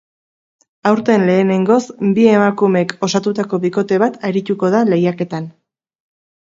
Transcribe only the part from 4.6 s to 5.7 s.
da lehiaketan.